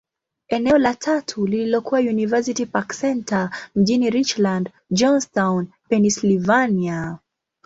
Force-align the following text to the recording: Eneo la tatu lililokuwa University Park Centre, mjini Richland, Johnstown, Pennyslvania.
Eneo 0.47 0.77
la 0.77 0.95
tatu 0.95 1.45
lililokuwa 1.47 1.99
University 1.99 2.65
Park 2.65 2.95
Centre, 2.99 3.49
mjini 3.75 4.09
Richland, 4.09 4.69
Johnstown, 4.91 5.67
Pennyslvania. 5.89 7.17